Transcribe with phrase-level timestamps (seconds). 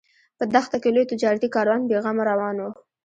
[0.37, 2.65] په دښته کې لوی تجارتي کاروان بې غمه روان و.